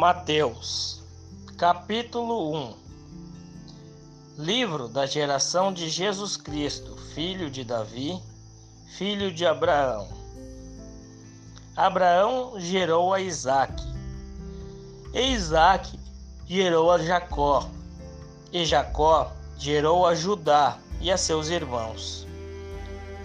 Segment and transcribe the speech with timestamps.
[0.00, 1.02] Mateus,
[1.58, 2.74] capítulo 1
[4.38, 8.18] Livro da geração de Jesus Cristo, filho de Davi,
[8.96, 10.08] filho de Abraão.
[11.76, 13.84] Abraão gerou a Isaque,
[15.12, 16.00] e Isaque
[16.46, 17.68] gerou a Jacó,
[18.50, 22.26] e Jacó gerou a Judá e a seus irmãos.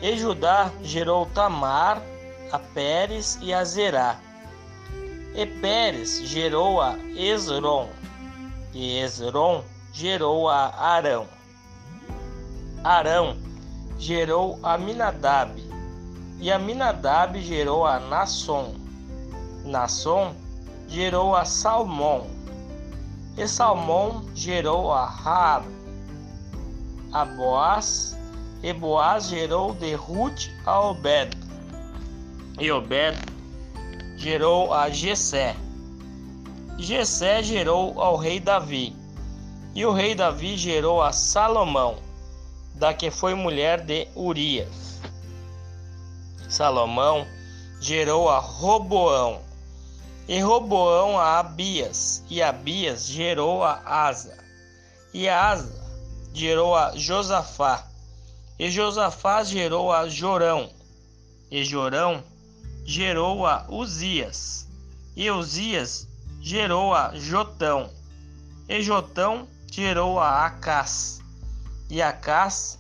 [0.02, 2.02] E Judá gerou Tamar,
[2.52, 4.25] a Pérez e a Zerá.
[5.38, 7.90] E Pérez gerou a Esron,
[8.74, 11.28] e Esron gerou a Arão.
[12.82, 13.36] Arão
[14.00, 15.62] gerou a Minadab,
[16.40, 18.76] e Aminadab gerou a Nasson.
[19.66, 20.34] Nasson
[20.88, 22.28] gerou a Salmão,
[23.38, 25.66] e Salmão gerou a Raab.
[27.12, 28.18] A Boaz,
[28.64, 31.38] e Boaz gerou de Ruth a Obed,
[32.58, 33.35] e Obed
[34.16, 35.56] gerou a Jessé.
[36.78, 38.96] Jessé gerou ao rei Davi,
[39.74, 41.98] e o rei Davi gerou a Salomão,
[42.76, 45.00] da que foi mulher de Urias.
[46.50, 47.26] Salomão
[47.80, 49.42] gerou a Roboão,
[50.28, 54.38] e Roboão a Abias, e Abias gerou a Asa,
[55.14, 55.84] e Asa
[56.34, 57.86] gerou a Josafá,
[58.58, 60.70] e Josafá gerou a Jorão,
[61.52, 62.24] e Jorão
[62.86, 64.68] gerou a Uzias,
[65.16, 66.08] e Uzias
[66.40, 67.90] gerou a Jotão,
[68.70, 71.20] e Jotão gerou a Acás,
[71.90, 72.78] e Acás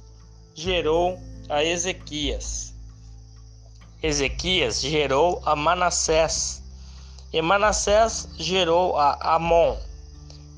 [0.54, 2.74] gerou a Ezequias.
[4.04, 6.62] Ezequias gerou a Manassés,
[7.34, 9.76] e Manassés gerou a Amon,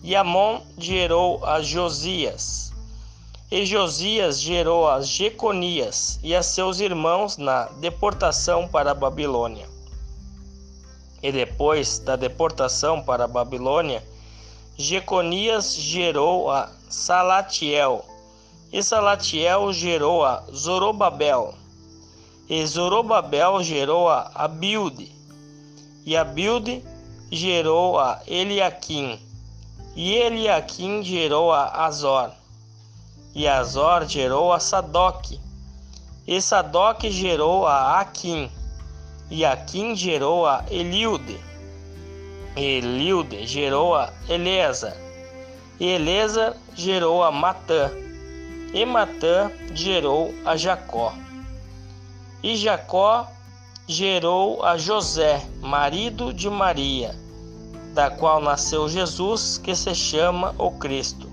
[0.03, 2.66] e Amon gerou a Josias.
[3.49, 9.69] E Josias gerou a Jeconias e a seus irmãos na deportação para a Babilônia.
[11.23, 14.03] E depois da deportação para a Babilônia,
[14.75, 18.03] Jeconias gerou a Salatiel,
[18.69, 21.53] e Salatiel gerou a Zorobabel,
[22.49, 25.09] e Zorobabel gerou a Abilde,
[26.05, 26.83] e Abilde
[27.31, 29.17] gerou a Eliaquim,
[29.95, 32.31] e Eliaquim gerou a Azor,
[33.37, 35.39] e Azor gerou a Sadoc,
[36.25, 38.49] e Sadoc gerou a Aquim,
[39.29, 41.39] e Aquim gerou a Eliude,
[42.55, 44.97] e Eliude gerou a Eleza,
[45.79, 47.91] e Eleza gerou a Matã,
[48.73, 51.13] e Matã gerou a Jacó.
[52.41, 53.27] E Jacó
[53.87, 57.15] gerou a José, marido de Maria,
[57.93, 61.26] da qual nasceu Jesus, que se chama o Cristo.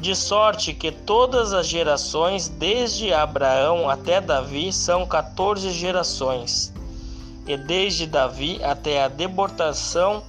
[0.00, 6.72] De sorte que todas as gerações, desde Abraão até Davi, são 14 gerações,
[7.46, 10.22] e desde Davi até a deportação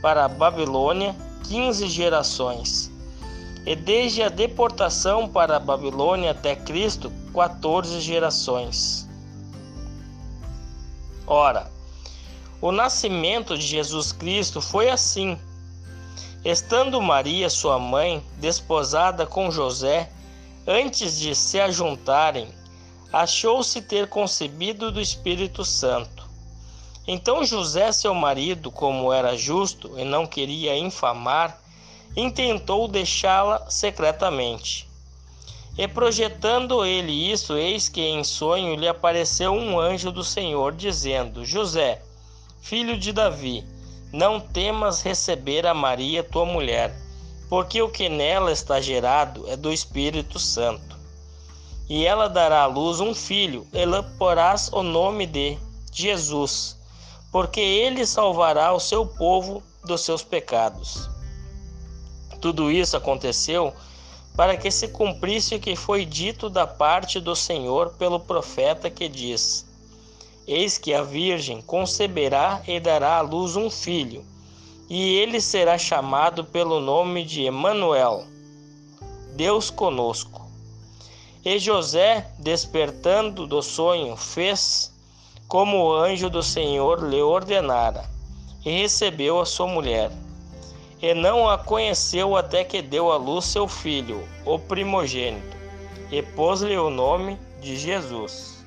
[0.00, 1.14] para a Babilônia,
[1.48, 2.90] 15 gerações,
[3.66, 9.08] e desde a deportação para a Babilônia até Cristo, 14 gerações.
[11.26, 11.70] Ora,
[12.60, 15.38] o nascimento de Jesus Cristo foi assim.
[16.44, 20.10] Estando Maria, sua mãe, desposada com José,
[20.66, 22.48] antes de se ajuntarem,
[23.12, 26.30] achou-se ter concebido do Espírito Santo.
[27.06, 31.60] Então José, seu marido, como era justo e não queria infamar,
[32.16, 34.88] intentou deixá-la secretamente.
[35.76, 41.44] E projetando ele isso, eis que em sonho lhe apareceu um anjo do Senhor, dizendo:
[41.44, 42.02] José,
[42.60, 43.64] filho de Davi,
[44.12, 46.94] não temas receber a Maria, tua mulher,
[47.48, 50.98] porque o que nela está gerado é do Espírito Santo.
[51.88, 55.58] E ela dará à luz um filho, e lhe porás o nome de
[55.92, 56.78] Jesus,
[57.32, 61.08] porque ele salvará o seu povo dos seus pecados.
[62.40, 63.74] Tudo isso aconteceu
[64.36, 69.08] para que se cumprisse o que foi dito da parte do Senhor pelo profeta que
[69.08, 69.66] diz:
[70.52, 74.24] Eis que a Virgem conceberá e dará à luz um filho,
[74.88, 78.24] e ele será chamado pelo nome de Emanuel,
[79.36, 80.50] Deus conosco.
[81.44, 84.92] E José, despertando do sonho, fez
[85.46, 88.10] como o anjo do Senhor lhe ordenara,
[88.64, 90.10] e recebeu a sua mulher
[91.00, 95.56] e não a conheceu até que deu à luz seu filho, o primogênito,
[96.10, 98.59] e pôs-lhe o nome de Jesus.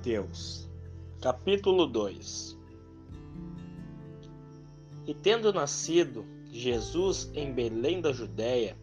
[0.00, 0.66] Mateus,
[1.20, 2.56] capítulo 2
[5.06, 8.78] E tendo nascido Jesus em Belém da Judéia,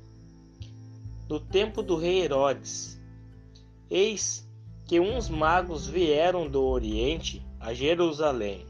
[1.28, 3.02] no tempo do rei Herodes.
[3.90, 4.48] Eis
[4.86, 8.68] que uns magos vieram do Oriente a Jerusalém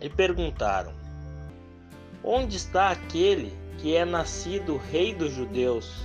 [0.00, 0.92] e perguntaram:
[2.24, 6.04] Onde está aquele que é nascido Rei dos Judeus?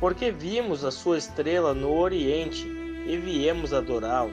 [0.00, 2.75] Porque vimos a sua estrela no Oriente
[3.06, 4.32] e viemos adorá-lo.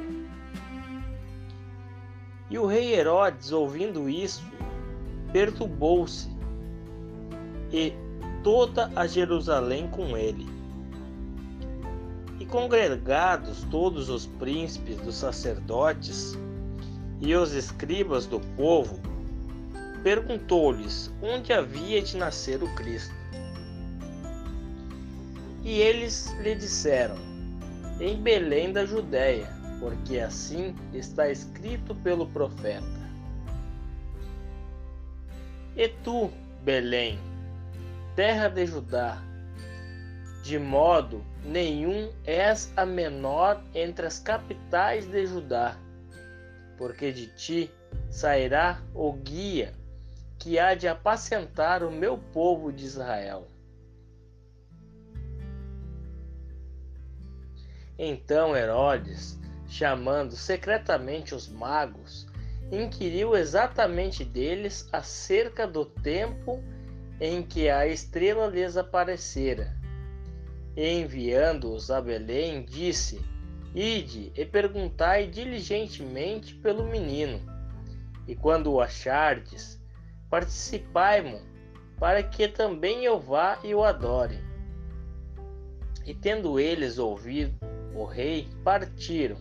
[2.50, 4.44] E o rei Herodes, ouvindo isso,
[5.32, 6.28] perturbou-se,
[7.72, 7.94] e
[8.44, 10.48] toda a Jerusalém com ele.
[12.40, 16.38] E congregados todos os príncipes dos sacerdotes
[17.22, 19.00] e os escribas do povo,
[20.04, 23.16] perguntou-lhes onde havia de nascer o Cristo.
[25.64, 27.33] E eles lhe disseram:
[28.04, 29.48] Em Belém da Judéia,
[29.80, 32.84] porque assim está escrito pelo profeta.
[35.74, 36.30] E tu,
[36.62, 37.18] Belém,
[38.14, 39.24] terra de Judá,
[40.44, 45.78] de modo nenhum és a menor entre as capitais de Judá,
[46.78, 47.72] porque de ti
[48.10, 49.74] sairá o guia
[50.38, 53.48] que há de apacentar o meu povo de Israel.
[57.98, 62.28] Então Herodes, chamando secretamente os magos,
[62.72, 66.64] inquiriu exatamente deles acerca do tempo
[67.20, 69.76] em que a estrela lhes aparecera.
[70.76, 73.22] E enviando-os a Belém, disse:
[73.76, 77.40] Ide e perguntai diligentemente pelo menino,
[78.28, 79.80] e quando o achardes,
[80.32, 81.42] participai-mo,
[82.00, 84.40] para que também eu vá e o adore.
[86.06, 89.38] E tendo eles ouvido o rei, partiram.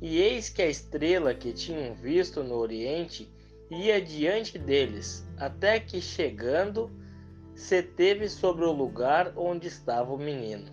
[0.00, 3.28] E eis que a estrela que tinham visto no oriente
[3.70, 6.90] ia diante deles, até que chegando,
[7.54, 10.70] se teve sobre o lugar onde estava o menino.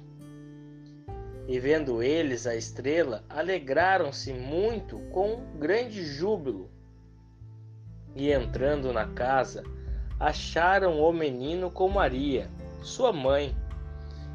[1.47, 6.69] E vendo eles a estrela, alegraram-se muito com grande júbilo
[8.15, 9.63] e entrando na casa,
[10.19, 12.49] acharam o menino com Maria,
[12.81, 13.55] sua mãe,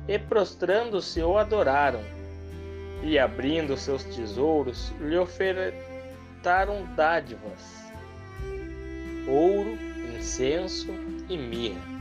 [0.06, 2.00] e prostrando-se o adoraram.
[3.02, 7.90] E abrindo seus tesouros, lhe ofertaram dádivas,
[9.26, 9.78] ouro,
[10.16, 10.88] incenso
[11.28, 12.00] e mirra.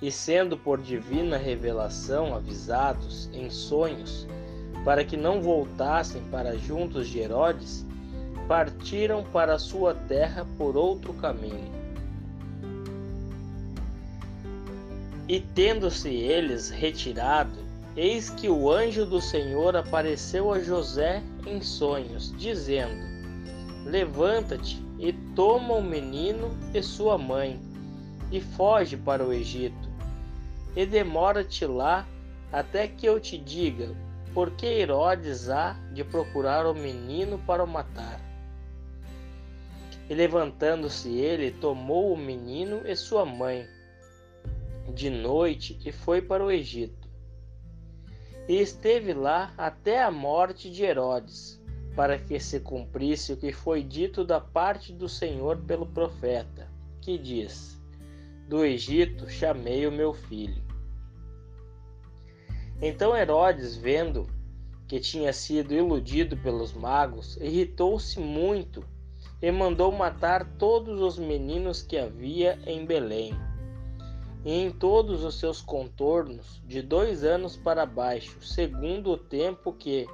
[0.00, 4.26] E sendo por divina revelação avisados em sonhos,
[4.84, 7.84] para que não voltassem para juntos de Herodes,
[8.46, 11.72] partiram para sua terra por outro caminho.
[15.26, 17.63] E tendo-se eles retirado,
[17.96, 23.04] eis que o anjo do Senhor apareceu a José em sonhos, dizendo:
[23.84, 27.60] Levanta-te e toma o menino e sua mãe,
[28.32, 29.88] e foge para o Egito,
[30.74, 32.06] e demora-te lá
[32.52, 33.94] até que eu te diga,
[34.32, 38.20] porque Herodes há de procurar o menino para o matar.
[40.08, 43.66] E levantando-se ele, tomou o menino e sua mãe
[44.92, 47.03] de noite e foi para o Egito.
[48.46, 51.62] E esteve lá até a morte de Herodes,
[51.96, 56.68] para que se cumprisse o que foi dito da parte do Senhor pelo profeta,
[57.00, 57.80] que diz:
[58.48, 60.62] Do Egito chamei o meu filho.
[62.82, 64.26] Então Herodes, vendo
[64.86, 68.84] que tinha sido iludido pelos magos, irritou-se muito
[69.40, 73.34] e mandou matar todos os meninos que havia em Belém,
[74.44, 80.06] e em todos os seus contornos, de dois anos para baixo, segundo o tempo que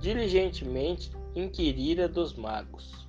[0.00, 3.06] diligentemente inquirira dos magos.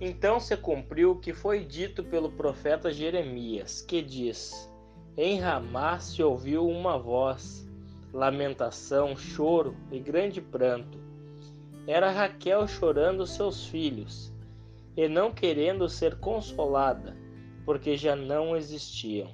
[0.00, 4.70] Então se cumpriu o que foi dito pelo profeta Jeremias, que diz:
[5.16, 7.66] Em Ramá se ouviu uma voz,
[8.12, 11.06] lamentação, choro e grande pranto
[11.86, 14.32] era Raquel chorando seus filhos
[14.96, 17.16] e não querendo ser consolada,
[17.66, 19.28] porque já não existiam.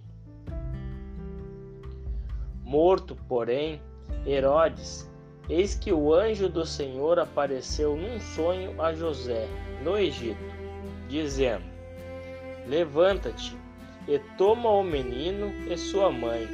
[2.65, 3.81] Morto, porém,
[4.27, 5.09] Herodes,
[5.51, 9.47] eis que o anjo do Senhor apareceu num sonho a José,
[9.85, 10.41] no Egito,
[11.09, 11.65] dizendo:
[12.67, 13.55] Levanta-te
[14.09, 16.49] e toma o menino e sua mãe,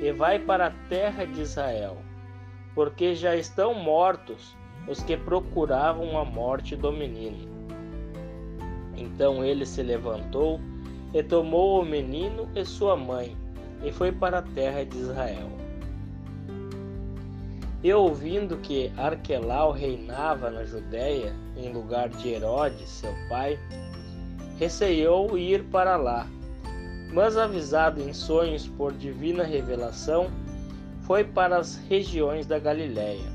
[0.00, 1.98] e vai para a terra de Israel,
[2.76, 4.56] porque já estão mortos
[4.86, 7.58] os que procuravam a morte do menino.
[8.96, 10.60] Então ele se levantou
[11.12, 13.36] e tomou o menino e sua mãe
[13.82, 15.48] e foi para a terra de Israel.
[17.82, 23.58] E ouvindo que Arquelau reinava na Judéia em lugar de Herodes, seu pai,
[24.58, 26.26] receiou ir para lá,
[27.12, 30.28] Mas avisado em sonhos por divina revelação,
[31.02, 33.32] foi para as regiões da Galiléia.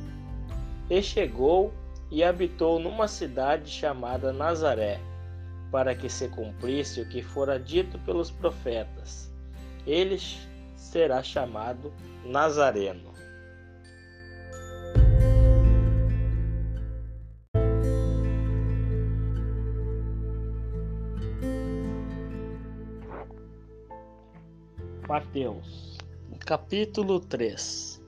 [0.90, 1.74] E chegou
[2.12, 5.00] e habitou numa cidade chamada Nazaré,
[5.74, 9.34] para que se cumprisse o que fora dito pelos profetas.
[9.88, 10.20] Ele
[10.76, 11.92] será chamado
[12.24, 13.12] Nazareno.
[25.08, 25.98] Mateus,
[26.46, 28.00] capítulo 3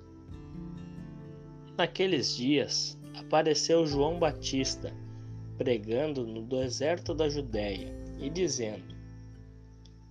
[1.75, 4.93] Naqueles dias apareceu João Batista
[5.57, 8.95] pregando no deserto da Judéia e dizendo: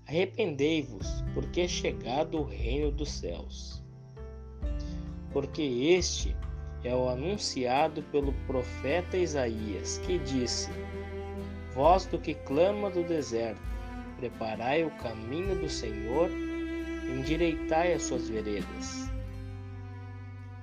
[0.06, 3.82] Arrependei-vos, porque é chegado o reino dos céus.
[5.32, 6.36] Porque este
[6.82, 10.70] é o anunciado pelo profeta Isaías, que disse:
[11.74, 13.62] Voz do que clama do deserto,
[14.18, 16.30] preparai o caminho do Senhor
[17.10, 19.10] endireitai as suas veredas.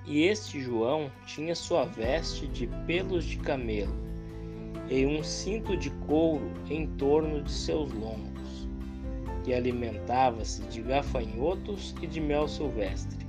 [0.04, 4.11] E este João tinha sua veste de pelos de camelo
[4.92, 8.68] e um cinto de couro em torno de seus lombos,
[9.46, 13.26] e alimentava-se de gafanhotos e de mel silvestre.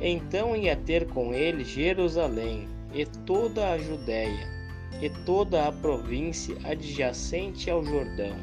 [0.00, 4.46] Então ia ter com ele Jerusalém e toda a Judéia
[5.00, 8.36] e toda a província adjacente ao Jordão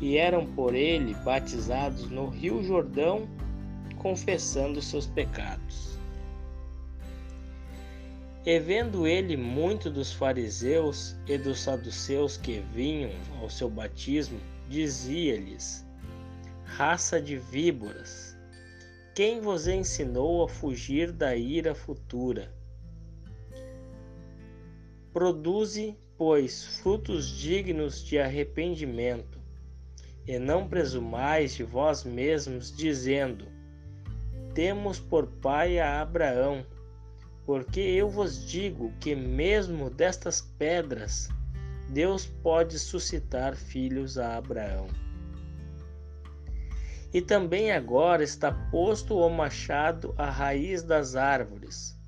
[0.00, 3.28] e eram por ele batizados no Rio Jordão,
[3.98, 5.99] confessando seus pecados.
[8.50, 15.86] E vendo ele muito dos fariseus e dos saduceus que vinham ao seu batismo, dizia-lhes:
[16.64, 18.36] Raça de víboras,
[19.14, 22.52] quem vos ensinou a fugir da ira futura?
[25.12, 29.38] Produze, pois, frutos dignos de arrependimento
[30.26, 33.46] e não presumais de vós mesmos, dizendo:
[34.52, 36.66] Temos por pai a Abraão,
[37.50, 41.28] porque eu vos digo que mesmo destas pedras
[41.88, 44.86] Deus pode suscitar filhos a Abraão.
[47.12, 51.98] E também agora está posto o machado à raiz das árvores.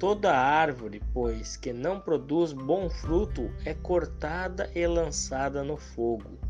[0.00, 6.40] Toda árvore, pois, que não produz bom fruto é cortada e lançada no fogo.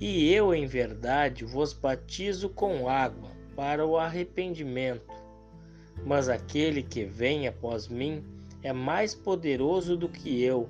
[0.00, 5.19] E eu, em verdade, vos batizo com água para o arrependimento.
[6.04, 8.24] Mas aquele que vem após mim
[8.62, 10.68] é mais poderoso do que eu.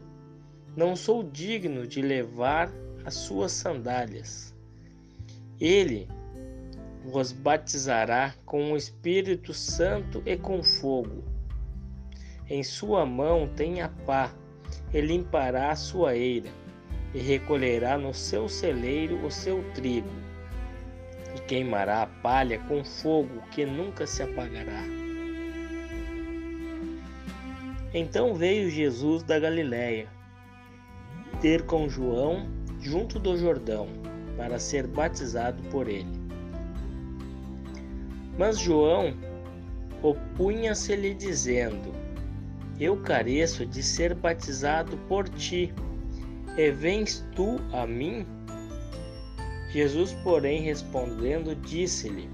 [0.77, 2.71] Não sou digno de levar
[3.05, 4.55] as suas sandálias.
[5.61, 6.09] Ele
[7.05, 11.25] vos batizará com o Espírito Santo e com fogo.
[12.49, 14.35] Em sua mão tem a pá,
[14.93, 16.51] e limpará a sua eira
[17.15, 20.11] e recolherá no seu celeiro o seu trigo,
[21.35, 25.00] e queimará a palha com fogo que nunca se apagará.
[27.93, 30.07] Então veio Jesus da Galiléia,
[31.41, 32.49] ter com João
[32.81, 33.89] junto do Jordão,
[34.37, 36.21] para ser batizado por ele.
[38.39, 39.15] Mas João
[40.03, 41.93] opunha-se-lhe dizendo:
[42.79, 45.75] Eu careço de ser batizado por ti
[46.57, 48.25] e vens tu a mim?
[49.73, 52.31] Jesus, porém, respondendo, disse-lhe: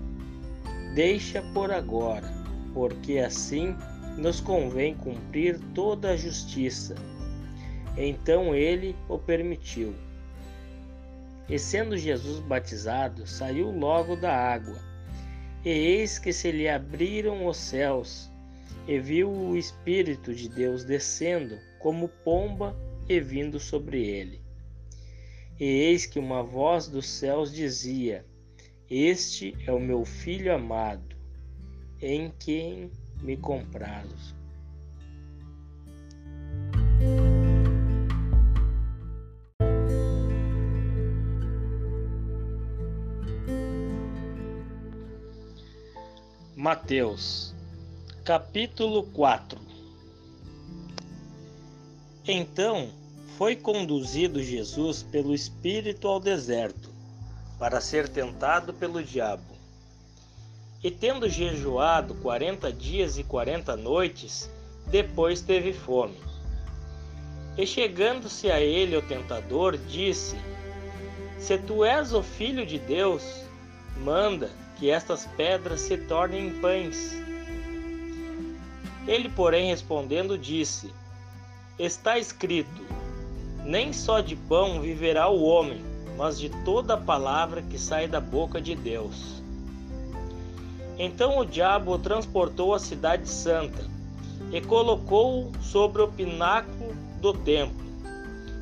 [0.94, 2.30] Deixa por agora,
[2.72, 3.74] porque assim
[4.16, 6.94] nos convém cumprir toda a justiça.
[7.96, 9.94] Então ele o permitiu.
[11.48, 14.78] E sendo Jesus batizado, saiu logo da água.
[15.64, 18.30] E eis que se lhe abriram os céus,
[18.86, 22.76] e viu o Espírito de Deus descendo como pomba
[23.08, 24.40] e vindo sobre ele.
[25.58, 28.24] E eis que uma voz dos céus dizia:
[28.88, 31.16] Este é o meu filho amado,
[32.00, 32.90] em quem
[33.22, 34.34] me comprazo.
[46.56, 47.54] Mateus,
[48.24, 49.66] capítulo 4
[52.28, 52.90] então
[53.38, 56.90] foi conduzido Jesus pelo Espírito ao deserto,
[57.56, 59.55] para ser tentado pelo diabo.
[60.86, 64.48] E tendo jejuado quarenta dias e quarenta noites,
[64.86, 66.14] depois teve fome.
[67.58, 70.36] E chegando-se a ele o tentador, disse:
[71.40, 73.24] Se tu és o filho de Deus,
[73.96, 77.20] manda que estas pedras se tornem pães.
[79.08, 80.92] Ele, porém, respondendo, disse:
[81.76, 82.86] Está escrito:
[83.64, 85.84] Nem só de pão viverá o homem,
[86.16, 89.44] mas de toda a palavra que sai da boca de Deus.
[90.98, 93.84] Então o diabo o transportou à cidade santa
[94.52, 97.86] e colocou-o sobre o pináculo do templo.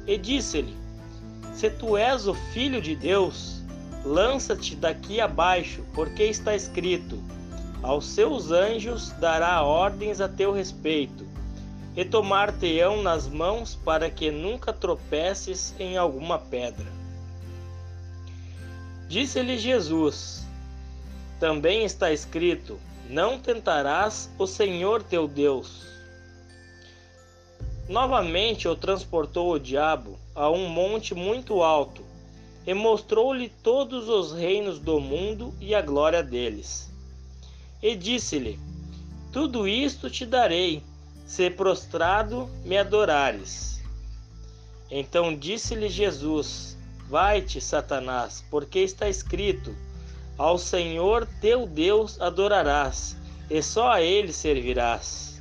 [0.06, 0.74] E disse-lhe:
[1.52, 3.62] Se tu és o filho de Deus,
[4.04, 7.18] lança-te daqui abaixo, porque está escrito:
[7.82, 11.26] Aos seus anjos dará ordens a teu respeito,
[11.96, 16.86] e tomar-te-ão nas mãos para que nunca tropeces em alguma pedra.
[19.08, 20.44] Disse-lhe Jesus:
[21.38, 25.86] Também está escrito: Não tentarás o Senhor teu Deus.
[27.88, 32.02] Novamente o transportou o diabo a um monte muito alto
[32.66, 36.90] e mostrou-lhe todos os reinos do mundo e a glória deles.
[37.82, 38.58] E disse-lhe:
[39.32, 40.82] Tudo isto te darei,
[41.26, 43.82] se prostrado me adorares.
[44.90, 49.76] Então disse-lhe Jesus: Vai-te, Satanás, porque está escrito:
[50.36, 53.16] Ao Senhor teu Deus adorarás,
[53.48, 55.40] e só a ele servirás.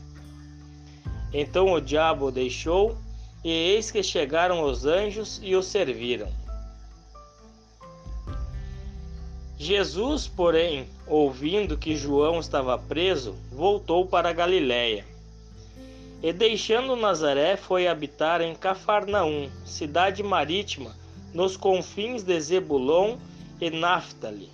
[1.34, 2.96] Então o diabo o deixou,
[3.44, 6.28] e eis que chegaram os anjos e o serviram.
[9.58, 15.06] Jesus, porém, ouvindo que João estava preso, voltou para Galiléia.
[16.22, 20.96] E deixando Nazaré, foi habitar em Cafarnaum, cidade marítima,
[21.34, 23.18] nos confins de Zebulon
[23.60, 24.50] e Naphtali,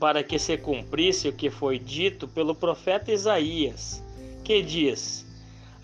[0.00, 4.02] para que se cumprisse o que foi dito pelo profeta Isaías,
[4.42, 5.26] que diz: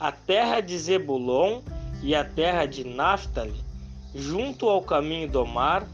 [0.00, 1.60] A terra de Zebulon
[2.02, 3.54] e a terra de Naphtali,
[4.14, 5.86] junto ao caminho do mar,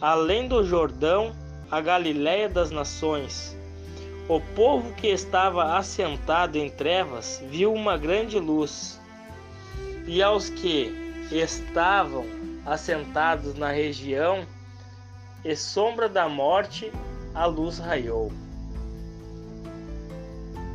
[0.00, 1.32] além do Jordão,
[1.70, 3.56] a Galiléia das nações.
[4.28, 9.00] O povo que estava assentado em trevas viu uma grande luz,
[10.06, 10.92] e aos que
[11.30, 12.26] estavam
[12.66, 14.44] assentados na região
[15.44, 16.92] e sombra da morte,
[17.34, 18.32] a luz raiou.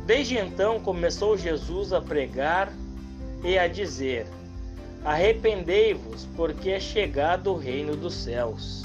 [0.06, 2.72] Desde então começou Jesus a pregar
[3.42, 4.26] e a dizer:
[5.04, 8.84] Arrependei-vos, porque é chegado o reino dos céus.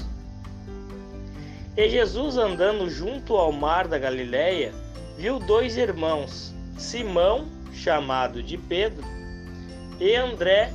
[1.76, 4.72] E Jesus, andando junto ao mar da Galileia,
[5.16, 9.04] viu dois irmãos, Simão, chamado de Pedro,
[9.98, 10.72] e André,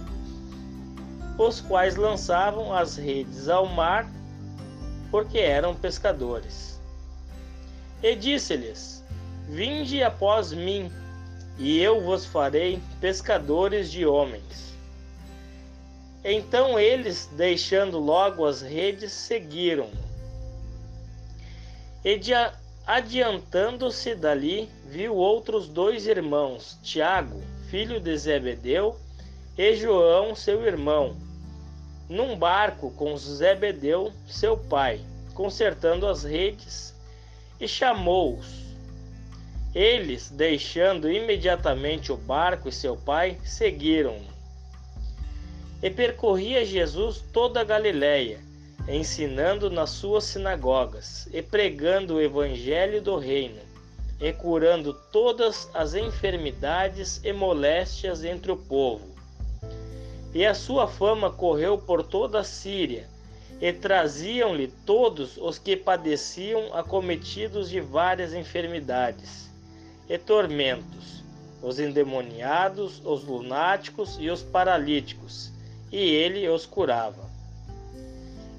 [1.38, 4.10] os quais lançavam as redes ao mar,
[5.12, 6.74] porque eram pescadores.
[8.05, 9.03] E disse-lhes:
[9.49, 10.91] Vinde após mim,
[11.57, 14.75] e eu vos farei pescadores de homens.
[16.23, 19.89] Então eles, deixando logo as redes, seguiram.
[22.03, 22.21] E
[22.85, 27.41] adiantando-se dali, viu outros dois irmãos, Tiago,
[27.71, 28.99] filho de Zebedeu,
[29.57, 31.17] e João, seu irmão,
[32.07, 35.01] num barco com Zebedeu, seu pai,
[35.33, 36.94] consertando as redes,
[37.59, 38.65] e chamou-os.
[39.73, 44.33] Eles, deixando imediatamente o barco e seu pai, seguiram-no.
[45.83, 48.39] E percorria Jesus toda a Galiléia,
[48.87, 53.61] ensinando nas suas sinagogas, e pregando o evangelho do reino,
[54.19, 59.15] e curando todas as enfermidades e moléstias entre o povo
[60.35, 63.07] e a sua fama correu por toda a Síria,
[63.61, 69.49] e traziam-lhe todos os que padeciam acometidos de várias enfermidades
[70.09, 71.23] e tormentos,
[71.61, 75.51] os endemoniados, os lunáticos e os paralíticos,
[75.91, 77.29] e ele os curava.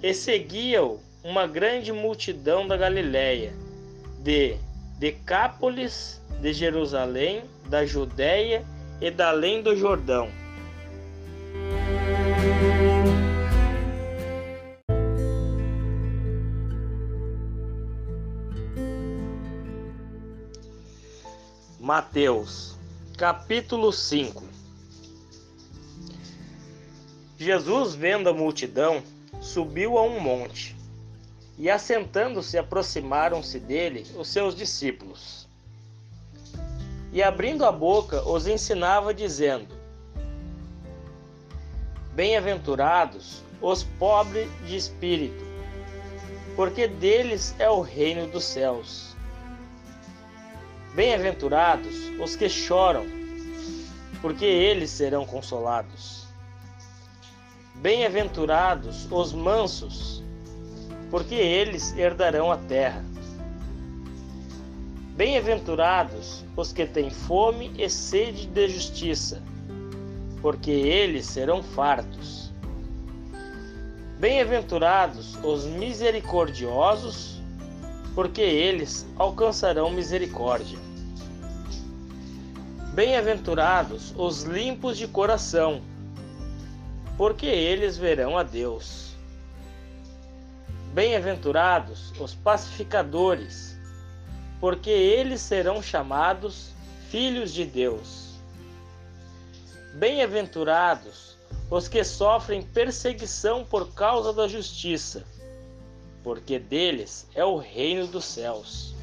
[0.02, 3.52] E seguia-o uma grande multidão da Galiléia,
[4.20, 4.56] de
[4.98, 8.64] Decápolis, de Jerusalém, da Judéia
[9.00, 10.30] e da além do Jordão
[21.86, 22.76] Mateus,
[23.16, 24.42] capítulo 5
[27.38, 29.04] Jesus, vendo a multidão,
[29.40, 30.74] subiu a um monte,
[31.56, 35.46] e assentando-se, aproximaram-se dele os seus discípulos.
[37.12, 39.72] E abrindo a boca, os ensinava, dizendo:
[42.14, 45.44] Bem-aventurados os pobres de espírito,
[46.56, 49.15] porque deles é o reino dos céus.
[50.96, 53.04] Bem-aventurados os que choram,
[54.22, 56.26] porque eles serão consolados.
[57.74, 60.24] Bem-aventurados os mansos,
[61.10, 63.04] porque eles herdarão a terra.
[65.14, 69.42] Bem-aventurados os que têm fome e sede de justiça,
[70.40, 72.50] porque eles serão fartos.
[74.18, 77.38] Bem-aventurados os misericordiosos,
[78.14, 80.85] porque eles alcançarão misericórdia.
[82.96, 85.82] Bem-aventurados os limpos de coração,
[87.18, 89.10] porque eles verão a Deus.
[90.94, 93.78] Bem-aventurados os pacificadores,
[94.58, 96.70] porque eles serão chamados
[97.10, 98.30] filhos de Deus.
[99.96, 101.36] Bem-aventurados
[101.70, 105.22] os que sofrem perseguição por causa da justiça,
[106.24, 108.95] porque deles é o reino dos céus.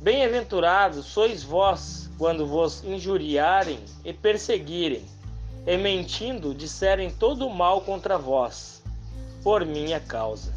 [0.00, 5.04] Bem-aventurados sois vós quando vos injuriarem e perseguirem,
[5.66, 8.82] e mentindo disserem todo o mal contra vós,
[9.42, 10.54] por minha causa.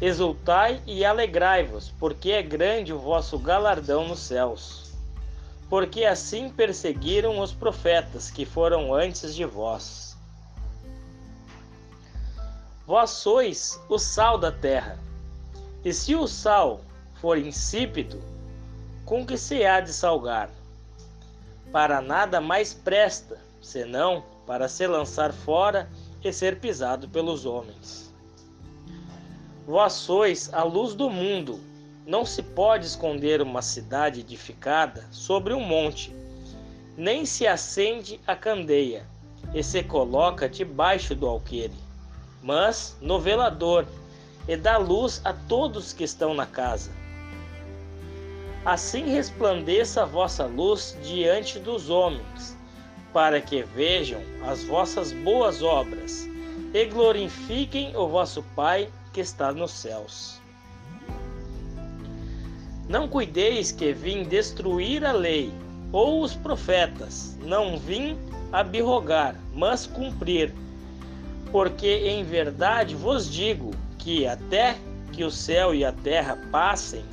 [0.00, 4.92] Exultai e alegrai-vos, porque é grande o vosso galardão nos céus.
[5.70, 10.14] Porque assim perseguiram os profetas que foram antes de vós.
[12.86, 14.98] Vós sois o sal da terra.
[15.82, 16.82] E se o sal
[17.24, 18.22] for insípido,
[19.06, 20.50] com que se há de salgar?
[21.72, 25.88] Para nada mais presta, senão para se lançar fora
[26.22, 28.12] e ser pisado pelos homens.
[29.66, 31.58] Vós sois a luz do mundo.
[32.06, 36.14] Não se pode esconder uma cidade edificada sobre um monte,
[36.94, 39.06] nem se acende a candeia
[39.54, 41.72] e se coloca debaixo do alqueire,
[42.42, 43.86] mas no velador,
[44.46, 47.02] e dá luz a todos que estão na casa.
[48.64, 52.56] Assim resplandeça a vossa luz diante dos homens,
[53.12, 56.26] para que vejam as vossas boas obras
[56.72, 60.40] e glorifiquem o vosso Pai que está nos céus.
[62.88, 65.52] Não cuideis que vim destruir a lei
[65.92, 68.18] ou os profetas, não vim
[68.50, 70.52] abirrogar, mas cumprir.
[71.52, 74.76] Porque em verdade vos digo que até
[75.12, 77.04] que o céu e a terra passem,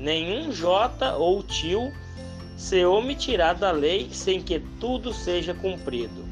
[0.00, 1.92] nenhum jota ou tio
[2.56, 6.24] se omitirá da lei sem que tudo seja cumprido.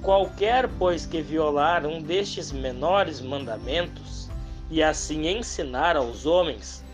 [0.00, 4.30] Qualquer, pois, que violar um destes menores mandamentos
[4.70, 6.84] e assim ensinar aos homens,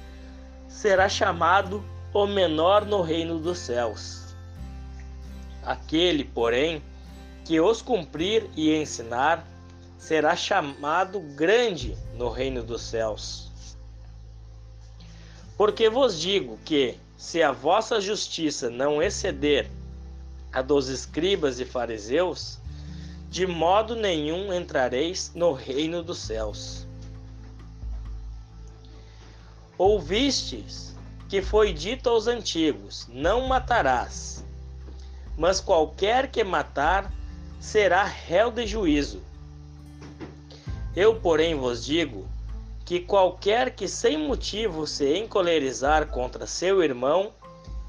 [0.69, 4.35] será chamado o menor no reino dos céus.
[5.63, 6.83] Aquele, porém,
[7.45, 9.47] que os cumprir e ensinar,
[9.99, 13.44] será chamado grande no reino dos céus.
[15.57, 19.71] Porque vos digo que, se a vossa justiça não exceder
[20.53, 22.59] a dos escribas e fariseus,
[23.31, 26.87] de modo nenhum entrareis no reino dos céus.
[29.79, 30.95] Ouvistes
[31.29, 34.45] que foi dito aos antigos: Não matarás,
[35.37, 37.13] mas qualquer que matar
[37.61, 39.21] será réu de juízo.
[40.95, 42.29] Eu, porém, vos digo
[42.85, 47.33] que qualquer que sem motivo se encolerizar contra seu irmão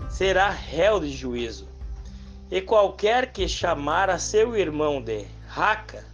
[0.10, 1.68] será réu de juízo.
[2.50, 6.06] E qualquer que chamar a seu irmão de raca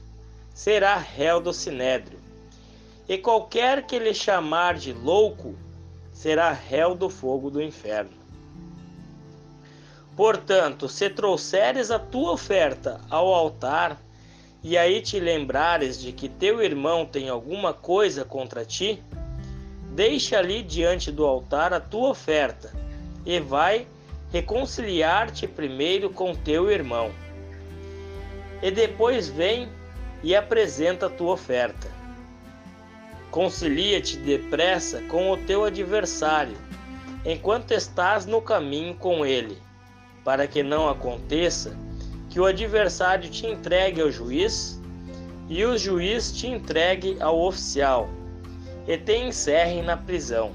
[0.54, 2.20] será réu do sinédrio.
[3.08, 5.56] E qualquer que lhe chamar de louco
[6.13, 8.22] será réu do fogo do inferno.
[10.15, 13.98] Portanto, se trouxeres a tua oferta ao altar,
[14.63, 19.02] e aí te lembrares de que teu irmão tem alguma coisa contra ti,
[19.93, 22.71] deixa ali diante do altar a tua oferta,
[23.26, 23.88] e vai
[24.32, 27.12] reconciliar-te primeiro com teu irmão
[28.62, 29.67] e depois vem
[30.24, 31.89] e apresenta a tua oferta.
[33.32, 36.56] Concilia-te depressa com o teu adversário,
[37.26, 39.58] enquanto estás no caminho com ele,
[40.24, 41.76] para que não aconteça
[42.32, 44.82] que o adversário te entregue ao juiz
[45.50, 48.10] e o juiz te entregue ao oficial
[48.88, 50.54] e te encerre na prisão.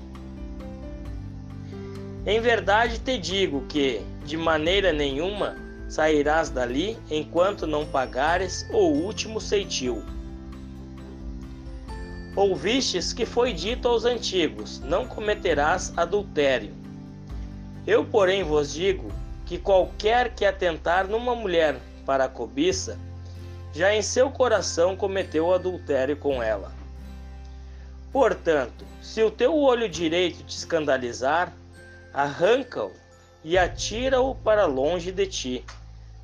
[2.24, 5.54] Em verdade te digo que, de maneira nenhuma,
[5.86, 10.02] sairás dali enquanto não pagares o último ceitil.
[12.34, 16.72] Ouvistes que foi dito aos antigos: Não cometerás adultério.
[17.86, 19.12] Eu, porém, vos digo
[19.46, 22.98] que qualquer que atentar numa mulher para a cobiça,
[23.72, 26.72] já em seu coração cometeu adultério com ela.
[28.12, 31.52] Portanto, se o teu olho direito te escandalizar,
[32.12, 32.90] arranca-o
[33.44, 35.64] e atira-o para longe de ti,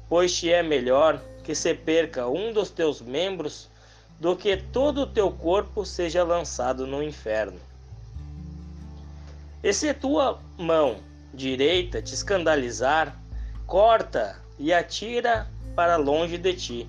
[0.08, 3.68] pois te é melhor que se perca um dos teus membros
[4.18, 7.60] do que todo o teu corpo seja lançado no inferno.
[9.62, 10.96] E se tua mão
[11.32, 13.16] direita te escandalizar,
[13.66, 16.88] corta e atira para longe de ti.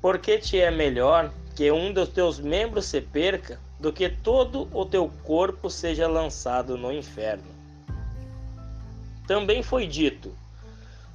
[0.00, 4.84] Porque te é melhor que um dos teus membros se perca do que todo o
[4.84, 7.44] teu corpo seja lançado no inferno.
[9.26, 10.36] Também foi dito: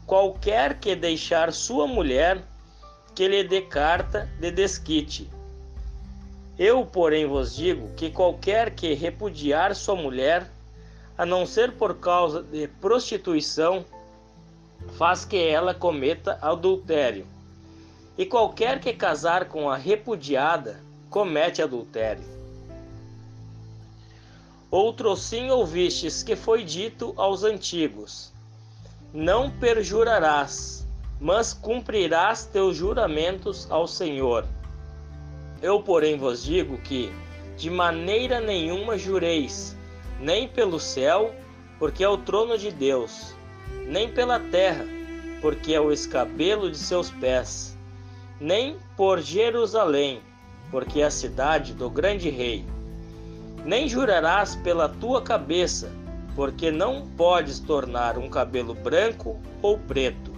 [0.05, 2.41] qualquer que deixar sua mulher,
[3.13, 5.29] que lhe dê carta de desquite.
[6.57, 10.49] Eu, porém, vos digo que qualquer que repudiar sua mulher,
[11.19, 13.83] a não ser por causa de prostituição,
[14.97, 17.27] faz que ela cometa adultério.
[18.17, 22.23] E qualquer que casar com a repudiada, comete adultério.
[24.71, 28.31] Outro sim ouvistes que foi dito aos antigos:
[29.13, 30.87] Não perjurarás,
[31.19, 34.45] mas cumprirás teus juramentos ao Senhor.
[35.61, 37.11] Eu, porém, vos digo que,
[37.57, 39.75] de maneira nenhuma jureis,
[40.19, 41.33] nem pelo céu,
[41.77, 43.33] porque é o trono de Deus,
[43.87, 44.85] nem pela terra,
[45.41, 47.77] porque é o escabelo de seus pés,
[48.39, 50.21] nem por Jerusalém,
[50.69, 52.65] porque é a cidade do grande rei.
[53.65, 55.91] Nem jurarás pela tua cabeça,
[56.35, 60.33] porque não podes tornar um cabelo branco ou preto.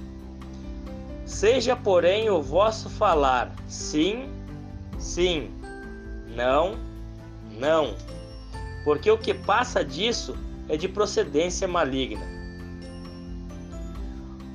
[1.26, 4.30] Seja, porém, o vosso falar sim,
[5.00, 5.50] sim,
[6.36, 6.78] não,
[7.58, 7.96] não,
[8.84, 10.36] porque o que passa disso
[10.68, 12.26] é de procedência maligna.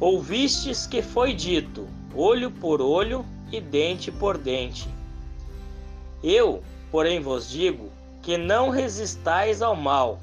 [0.01, 4.89] Ouvistes que foi dito: olho por olho e dente por dente.
[6.23, 7.91] Eu, porém, vos digo
[8.23, 10.21] que não resistais ao mal,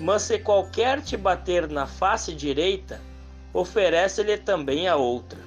[0.00, 3.00] mas se qualquer te bater na face direita,
[3.52, 5.38] oferece-lhe também a outra.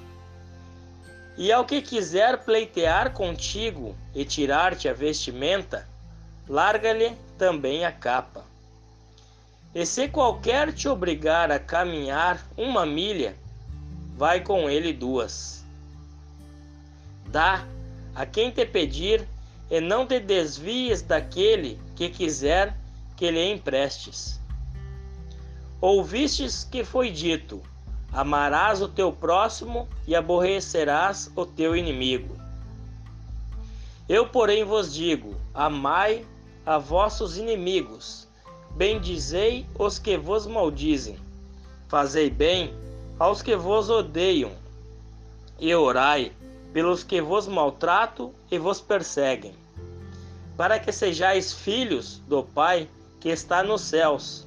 [1.36, 5.86] E ao que quiser pleitear contigo e tirar-te a vestimenta,
[6.48, 8.44] larga-lhe também a capa.
[9.74, 13.36] E se qualquer te obrigar a caminhar uma milha,
[14.16, 15.64] vai com ele duas.
[17.26, 17.66] Dá
[18.14, 19.26] a quem te pedir,
[19.70, 22.76] e não te desvies daquele que quiser
[23.16, 24.38] que lhe emprestes.
[25.80, 27.60] Ouvistes que foi dito:
[28.12, 32.36] Amarás o teu próximo e aborrecerás o teu inimigo.
[34.08, 36.24] Eu, porém, vos digo: amai
[36.66, 38.26] a vossos inimigos,
[38.70, 41.18] bendizei os que vos maldizem,
[41.88, 42.74] fazei bem
[43.18, 44.52] aos que vos odeiam,
[45.58, 46.32] e orai
[46.72, 49.54] pelos que vos maltratam e vos perseguem,
[50.56, 52.88] para que sejais filhos do Pai
[53.20, 54.46] que está nos céus,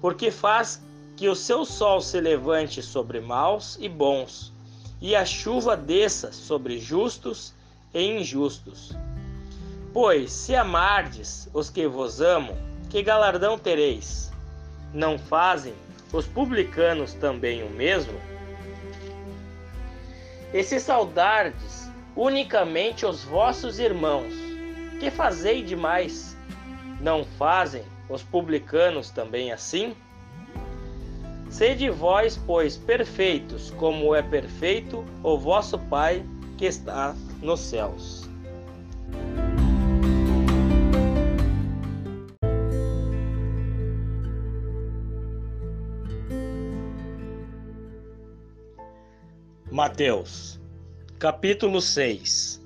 [0.00, 0.82] porque faz
[1.16, 4.52] que o seu sol se levante sobre maus e bons,
[5.00, 7.54] e a chuva desça sobre justos
[7.94, 8.92] e injustos.
[9.98, 12.54] Pois, se amardes os que vos amam,
[12.90, 14.30] que galardão tereis?
[14.92, 15.72] Não fazem
[16.12, 18.12] os publicanos também o mesmo?
[20.52, 24.34] E se saudardes unicamente os vossos irmãos,
[25.00, 26.36] que fazei demais?
[27.00, 29.96] Não fazem os publicanos também assim?
[31.48, 36.22] Sede vós, pois, perfeitos, como é perfeito o vosso Pai
[36.58, 38.25] que está nos céus.
[49.76, 50.58] Mateus,
[51.18, 52.64] capítulo 6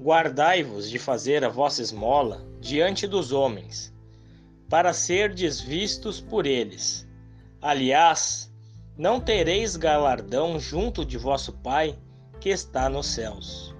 [0.00, 3.92] Guardai-vos de fazer a vossa esmola diante dos homens
[4.70, 7.04] para serdes vistos por eles.
[7.60, 8.48] Aliás,
[8.96, 11.98] não tereis galardão junto de vosso Pai
[12.38, 13.74] que está nos céus.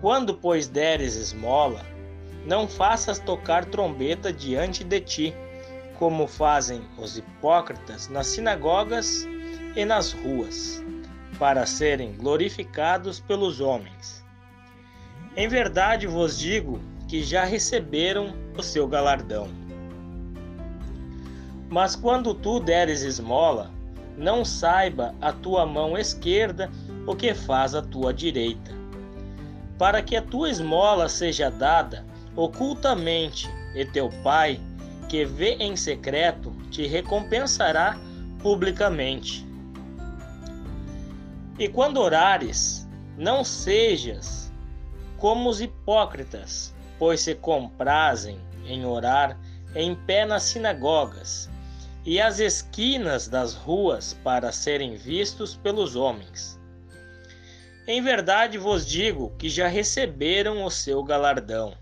[0.00, 1.84] Quando, pois, deres esmola,
[2.46, 5.34] não faças tocar trombeta diante de ti,
[6.02, 9.24] como fazem os hipócritas nas sinagogas
[9.76, 10.82] e nas ruas,
[11.38, 14.24] para serem glorificados pelos homens.
[15.36, 19.46] Em verdade vos digo que já receberam o seu galardão.
[21.70, 23.70] Mas quando tu deres esmola,
[24.18, 26.68] não saiba a tua mão esquerda
[27.06, 28.72] o que faz a tua direita,
[29.78, 34.60] para que a tua esmola seja dada ocultamente, e teu Pai,
[35.12, 38.00] que vê em secreto, te recompensará
[38.38, 39.46] publicamente.
[41.58, 44.50] E quando orares, não sejas
[45.18, 49.38] como os hipócritas, pois se comprazem em orar
[49.74, 51.50] em pé nas sinagogas
[52.06, 56.58] e às esquinas das ruas para serem vistos pelos homens.
[57.86, 61.81] Em verdade vos digo que já receberam o seu galardão.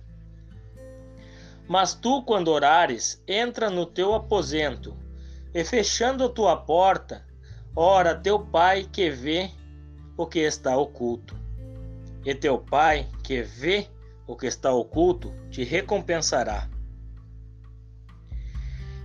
[1.71, 4.97] Mas tu, quando orares, entra no teu aposento,
[5.55, 7.25] e fechando tua porta,
[7.77, 9.53] ora teu pai que vê
[10.17, 11.37] o que está oculto.
[12.25, 13.87] E teu pai que vê
[14.27, 16.69] o que está oculto te recompensará.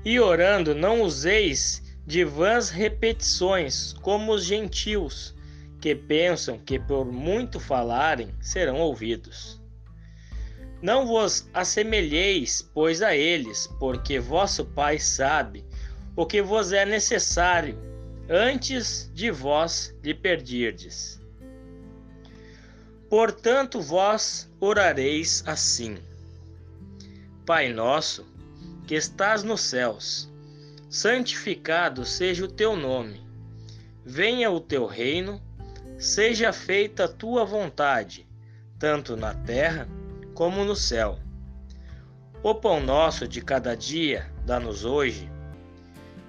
[0.03, 5.35] E orando, não useis de vãs repetições, como os gentios,
[5.79, 9.63] que pensam que por muito falarem serão ouvidos.
[10.85, 15.65] Não vos assemelheis, pois, a eles, porque vosso Pai sabe
[16.15, 17.75] o que vos é necessário
[18.29, 21.19] antes de vós lhe perdirdes.
[23.09, 25.97] Portanto, vós orareis assim:
[27.47, 28.23] Pai nosso,
[28.85, 30.31] que estás nos céus,
[30.87, 33.25] santificado seja o teu nome.
[34.05, 35.41] Venha o teu reino,
[35.97, 38.27] seja feita a tua vontade,
[38.77, 40.04] tanto na terra como
[40.65, 41.17] no céu.
[42.43, 45.29] O pão nosso de cada dia dá-nos hoje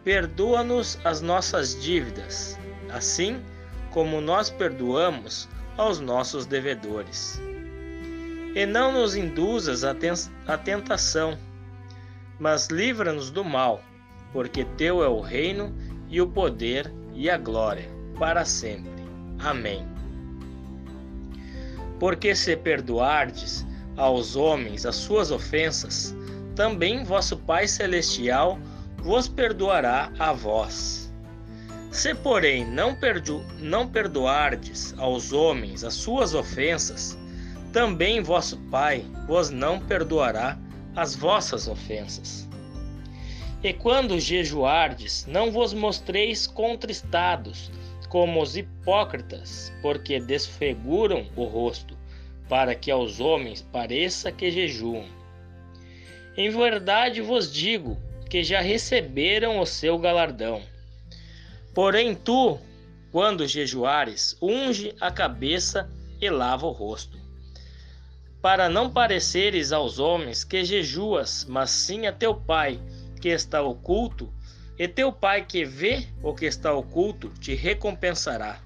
[0.06, 2.56] Perdoa-nos as nossas dívidas,
[2.90, 3.42] assim
[3.90, 7.42] como nós perdoamos aos nossos devedores.
[8.54, 11.36] E não nos induzas à tentação,
[12.38, 13.82] mas livra-nos do mal,
[14.32, 15.74] porque teu é o reino
[16.08, 19.02] e o poder e a glória para sempre.
[19.40, 19.84] Amém.
[21.98, 23.66] Porque se perdoardes
[23.96, 26.14] aos homens as suas ofensas,
[26.54, 28.58] também vosso Pai celestial
[28.98, 31.12] vos perdoará a vós.
[31.90, 37.16] Se, porém, não, perdo, não perdoardes aos homens as suas ofensas,
[37.72, 40.58] também vosso Pai vos não perdoará
[40.94, 42.46] as vossas ofensas.
[43.62, 47.70] E quando jejuardes, não vos mostreis contristados,
[48.08, 51.95] como os hipócritas, porque desfiguram o rosto,
[52.48, 55.06] para que aos homens pareça que jejuam.
[56.36, 57.96] Em verdade vos digo
[58.28, 60.62] que já receberam o seu galardão.
[61.74, 62.58] Porém, tu,
[63.10, 67.18] quando jejuares, unge a cabeça e lava o rosto,
[68.42, 72.80] para não pareceres aos homens que jejuas, mas sim a teu Pai
[73.20, 74.32] que está oculto,
[74.78, 78.60] e teu Pai que vê o que está oculto te recompensará.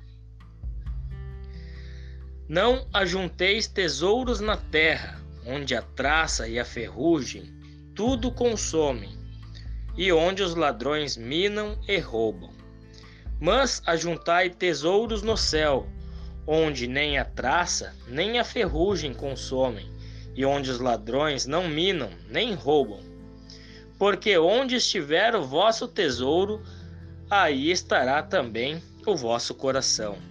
[2.51, 7.45] Não ajunteis tesouros na terra, onde a traça e a ferrugem
[7.95, 9.17] tudo consomem,
[9.97, 12.51] e onde os ladrões minam e roubam.
[13.41, 15.87] Mas ajuntai tesouros no céu,
[16.45, 19.89] onde nem a traça nem a ferrugem consomem,
[20.35, 22.99] e onde os ladrões não minam nem roubam.
[23.97, 26.61] Porque onde estiver o vosso tesouro,
[27.31, 30.30] aí estará também o vosso coração.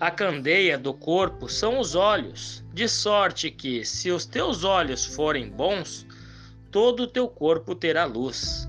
[0.00, 5.48] A candeia do corpo são os olhos, de sorte que, se os teus olhos forem
[5.48, 6.06] bons,
[6.70, 8.68] todo o teu corpo terá luz.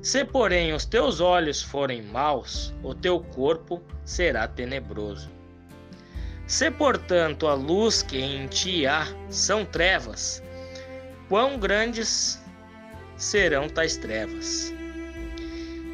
[0.00, 5.28] Se, porém, os teus olhos forem maus, o teu corpo será tenebroso.
[6.46, 10.42] Se, portanto, a luz que em ti há são trevas,
[11.28, 12.42] quão grandes
[13.18, 14.72] serão tais trevas?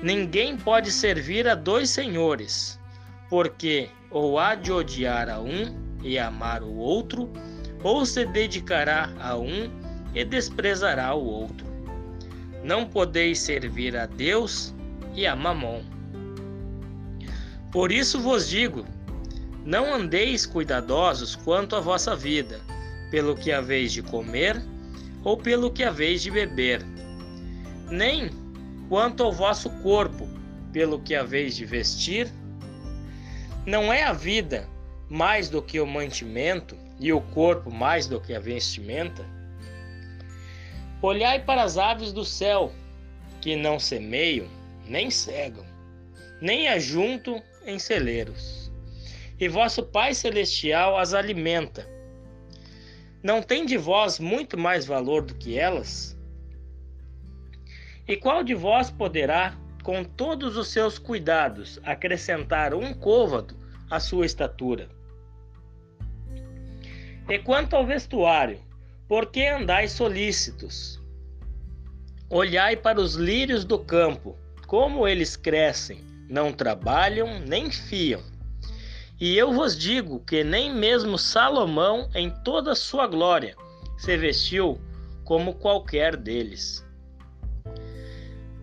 [0.01, 2.79] Ninguém pode servir a dois senhores,
[3.29, 7.29] porque ou há de odiar a um e amar o outro,
[7.83, 9.68] ou se dedicará a um
[10.14, 11.66] e desprezará o outro.
[12.62, 14.72] Não podeis servir a Deus
[15.14, 15.83] e a Mamon.
[17.72, 18.87] Por isso vos digo:
[19.64, 22.61] não andeis cuidadosos quanto à vossa vida,
[23.11, 24.62] pelo que haveis de comer
[25.24, 26.83] ou pelo que haveis de beber,
[27.90, 28.31] nem
[28.88, 30.29] quanto ao vosso corpo,
[30.72, 32.31] pelo que haveis de vestir.
[33.66, 34.68] Não é a vida
[35.09, 39.24] mais do que o mantimento e o corpo mais do que a vestimenta?
[41.00, 42.70] Olhai para as aves do céu,
[43.40, 44.46] que não semeiam,
[44.87, 45.64] nem cegam,
[46.42, 48.71] nem ajuntam em celeiros,
[49.40, 51.88] e vosso Pai Celestial as alimenta.
[53.23, 56.15] Não tem de vós muito mais valor do que elas?
[58.06, 63.55] E qual de vós poderá, com todos os seus cuidados, acrescentar um côvado
[63.91, 64.89] à sua estatura?
[67.29, 68.59] E quanto ao vestuário,
[69.07, 71.01] por que andais solícitos?
[72.31, 78.23] Olhai para os lírios do campo, como eles crescem, não trabalham nem fiam.
[79.21, 83.55] E eu vos digo que nem mesmo Salomão, em toda sua glória,
[83.99, 84.81] se vestiu
[85.25, 86.84] como qualquer deles.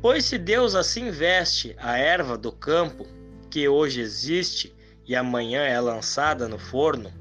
[0.02, 3.06] Pois se Deus assim veste a erva do campo,
[3.52, 4.74] que hoje existe
[5.08, 7.14] e amanhã é lançada no forno,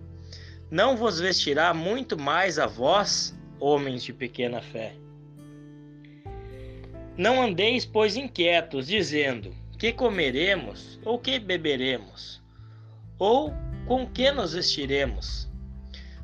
[0.71, 4.95] não vos vestirá muito mais a vós, homens de pequena fé.
[7.19, 12.43] Não andeis, pois, inquietos, dizendo: Que comeremos, ou que beberemos,
[13.19, 13.53] ou
[13.87, 15.51] com que nos vestiremos?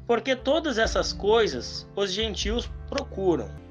[0.07, 3.65] Porque todas essas coisas os gentios procuram.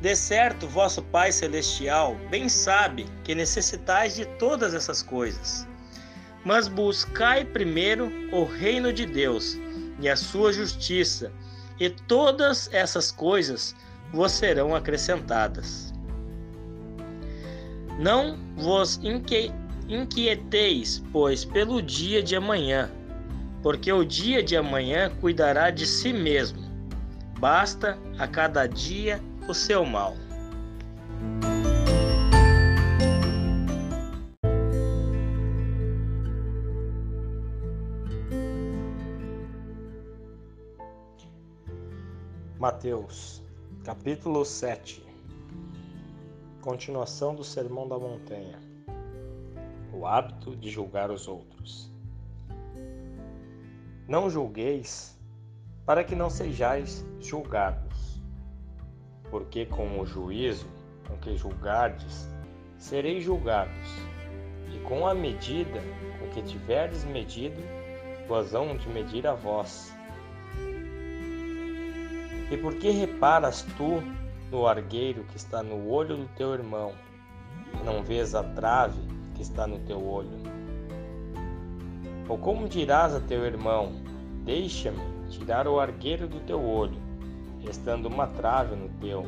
[0.00, 5.66] De certo, vosso Pai Celestial bem sabe que necessitais de todas essas coisas.
[6.44, 9.58] Mas buscai primeiro o reino de Deus
[10.00, 11.32] e a sua justiça,
[11.80, 13.74] e todas essas coisas
[14.12, 15.92] vos serão acrescentadas.
[17.98, 19.00] Não vos
[19.88, 22.90] inquieteis, pois, pelo dia de amanhã,
[23.62, 26.64] porque o dia de amanhã cuidará de si mesmo.
[27.38, 30.14] Basta a cada dia o seu mal.
[42.58, 43.40] Mateus,
[43.84, 45.06] capítulo 7
[46.60, 48.58] Continuação do Sermão da Montanha
[49.92, 51.92] O hábito de julgar os outros.
[54.08, 55.16] Não julgueis,
[55.84, 58.15] para que não sejais julgados,
[59.30, 60.66] porque com o juízo
[61.06, 62.28] com que julgardes,
[62.78, 63.88] sereis julgados,
[64.74, 65.80] e com a medida
[66.18, 67.60] com que tiverdes medido,
[68.28, 69.94] vos hão de medir a vós.
[72.50, 74.02] E por que reparas tu
[74.50, 76.92] no argueiro que está no olho do teu irmão,
[77.80, 79.00] e não vês a trave
[79.34, 80.56] que está no teu olho?
[82.28, 83.92] Ou como dirás a teu irmão:
[84.44, 87.00] Deixa-me tirar o argueiro do teu olho,
[87.66, 89.24] restando uma trave no teu?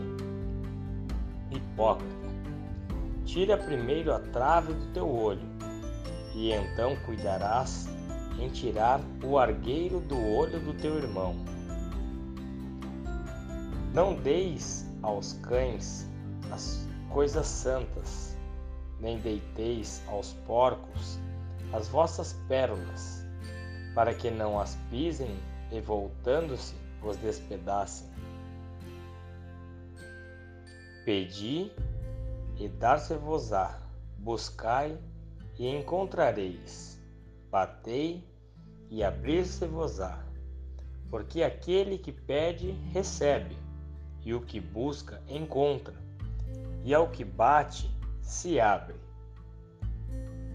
[1.51, 2.15] Hipócrita,
[3.25, 5.47] tira primeiro a trave do teu olho,
[6.35, 7.89] e então cuidarás
[8.39, 11.35] em tirar o argueiro do olho do teu irmão.
[13.93, 16.07] Não deis aos cães
[16.53, 18.37] as coisas santas,
[19.01, 21.19] nem deiteis aos porcos
[21.73, 23.27] as vossas pérolas,
[23.95, 25.37] para que não as pisem
[25.73, 28.18] e voltando-se vos despedacem.
[31.09, 31.73] Pedi
[32.59, 33.81] e dar-se-vos-á,
[34.19, 34.95] buscai
[35.59, 37.03] e encontrareis,
[37.51, 38.23] batei
[38.91, 40.23] e abrir-se-vos-á,
[41.09, 43.57] porque aquele que pede recebe
[44.23, 45.95] e o que busca encontra,
[46.85, 47.91] e ao que bate
[48.21, 49.01] se abre.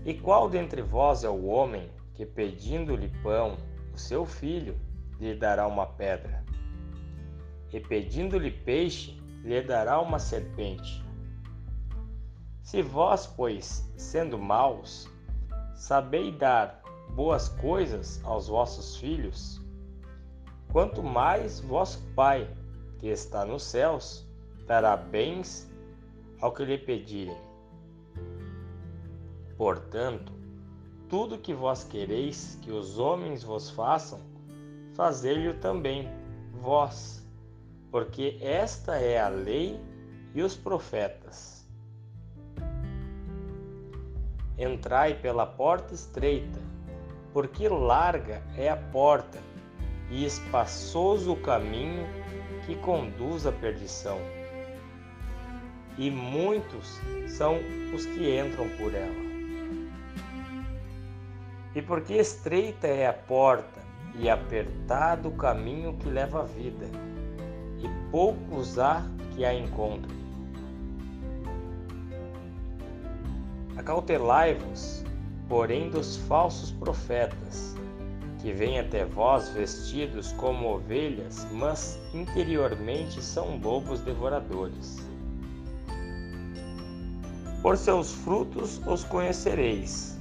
[0.05, 3.57] E qual dentre vós é o homem que, pedindo-lhe pão,
[3.91, 4.79] o seu filho
[5.19, 6.45] lhe dará uma pedra?
[7.71, 11.03] E pedindo-lhe peixe, lhe dará uma serpente?
[12.61, 15.09] Se vós, pois, sendo maus,
[15.75, 19.61] sabeis dar boas coisas aos vossos filhos,
[20.71, 22.49] quanto mais vosso Pai,
[22.99, 24.25] que está nos céus
[24.65, 25.69] dará bens
[26.39, 27.37] ao que lhe pedirem.
[29.57, 30.31] Portanto,
[31.09, 34.19] tudo que vós quereis que os homens vos façam,
[34.93, 36.09] fazei-lhe também
[36.53, 37.22] vós,
[37.93, 39.79] porque esta é a lei
[40.33, 41.63] e os profetas.
[44.57, 46.59] Entrai pela porta estreita,
[47.31, 49.37] porque larga é a porta
[50.09, 52.03] e espaçoso o caminho
[52.65, 54.17] que conduz à perdição,
[55.95, 57.59] e muitos são
[57.93, 59.23] os que entram por ela.
[61.75, 63.83] E porque estreita é a porta
[64.15, 66.87] e apertado o caminho que leva à vida,
[68.13, 69.03] poucos há
[69.33, 70.15] que a encontrem.
[73.75, 75.03] Acautelai-vos,
[75.49, 77.75] porém, dos falsos profetas
[78.39, 84.99] que vêm até vós vestidos como ovelhas, mas interiormente são lobos devoradores.
[87.63, 90.19] Por seus frutos os conhecereis.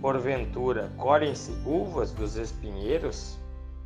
[0.00, 3.38] Porventura, colhem-se uvas dos espinheiros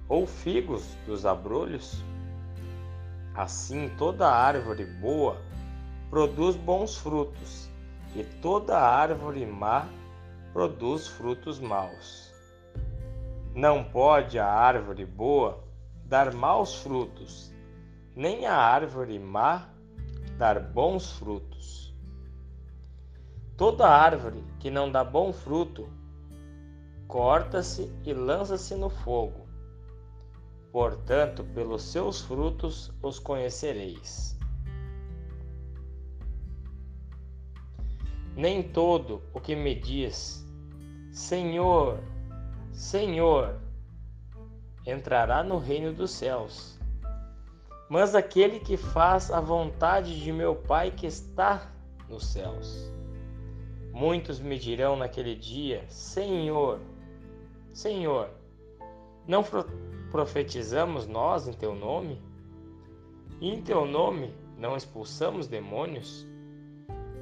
[0.08, 2.00] ou figos dos abrolhos?
[3.34, 5.36] Assim, toda árvore boa
[6.08, 7.68] produz bons frutos,
[8.14, 9.88] e toda árvore má
[10.52, 12.32] produz frutos maus.
[13.52, 15.64] Não pode a árvore boa
[16.04, 17.52] dar maus frutos,
[18.14, 19.68] nem a árvore má
[20.38, 21.92] dar bons frutos.
[23.56, 25.88] Toda árvore que não dá bom fruto,
[27.08, 29.43] corta-se e lança-se no fogo.
[30.74, 34.36] Portanto, pelos seus frutos os conhecereis.
[38.34, 40.44] Nem todo o que me diz,
[41.12, 42.00] Senhor,
[42.72, 43.56] Senhor
[44.84, 46.76] entrará no reino dos céus,
[47.88, 51.70] mas aquele que faz a vontade de meu Pai que está
[52.08, 52.92] nos céus.
[53.92, 56.80] Muitos me dirão naquele dia: Senhor,
[57.72, 58.28] Senhor,
[59.24, 59.44] não
[60.14, 62.22] profetizamos nós em teu nome?
[63.40, 66.24] E em teu nome não expulsamos demônios?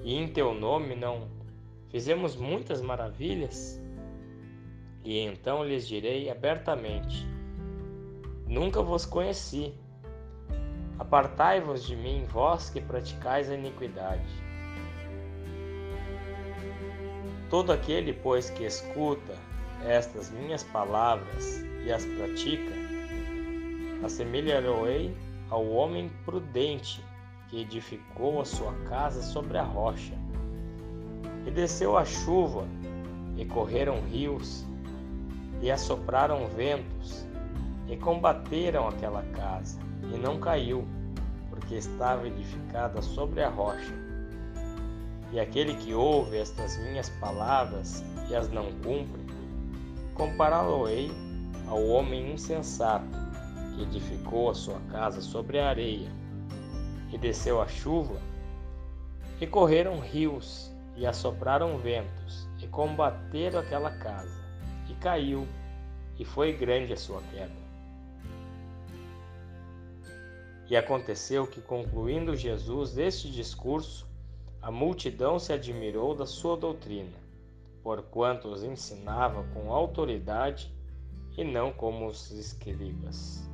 [0.02, 1.26] E em teu nome não
[1.88, 3.80] fizemos muitas maravilhas?
[5.02, 7.26] E então lhes direi abertamente:
[8.46, 9.72] Nunca vos conheci.
[10.98, 14.28] Apartai-vos de mim, vós que praticais a iniquidade.
[17.48, 19.32] Todo aquele, pois, que escuta
[19.82, 22.81] estas minhas palavras e as pratica,
[24.02, 25.16] assemelharei
[25.48, 27.04] ao homem prudente
[27.48, 30.14] que edificou a sua casa sobre a rocha.
[31.46, 32.66] E desceu a chuva,
[33.36, 34.64] e correram rios,
[35.60, 37.26] e assopraram ventos,
[37.88, 40.86] e combateram aquela casa, e não caiu,
[41.50, 43.92] porque estava edificada sobre a rocha.
[45.32, 49.22] E aquele que ouve estas minhas palavras e as não cumpre,
[50.14, 51.10] compará-lo-ei
[51.66, 53.21] ao homem insensato
[53.82, 56.10] edificou a sua casa sobre a areia.
[57.12, 58.18] E desceu a chuva,
[59.40, 64.40] e correram rios, e assopraram ventos, e combateram aquela casa,
[64.88, 65.46] e caiu,
[66.18, 67.62] e foi grande a sua queda.
[70.70, 74.06] E aconteceu que, concluindo Jesus este discurso,
[74.60, 77.18] a multidão se admirou da sua doutrina,
[77.82, 80.72] porquanto os ensinava com autoridade
[81.36, 83.51] e não como os escribas.